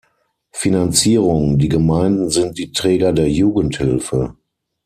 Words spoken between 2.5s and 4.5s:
die Träger der Jugendhilfe.